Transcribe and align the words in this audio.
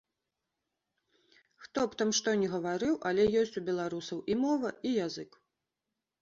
Хто 1.65 1.83
б 1.91 1.99
там 1.99 2.09
што 2.19 2.33
ні 2.43 2.47
гаварыў, 2.53 2.97
але 3.11 3.27
ёсць 3.43 3.53
у 3.61 3.63
беларусаў 3.69 4.25
і 4.33 4.39
мова, 4.43 4.69
і 4.91 4.97
язык. 5.05 5.31